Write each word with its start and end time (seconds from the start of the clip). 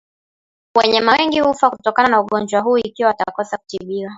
Wanyama 0.75 1.11
wengi 1.11 1.39
hufa 1.39 1.69
kutokana 1.69 2.09
na 2.09 2.21
ugonjwa 2.21 2.61
huu 2.61 2.77
ikiwa 2.77 3.07
watakosa 3.09 3.57
kutibiwa 3.57 4.09